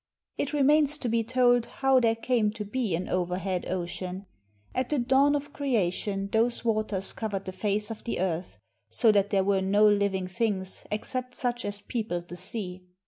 [0.35, 4.25] It remains to be told how there came to be an over head ocean.
[4.73, 8.57] At the dawn of creation those waters cov ered the face of the earth,
[8.89, 12.81] so that there were no living things except such as peopled the sea.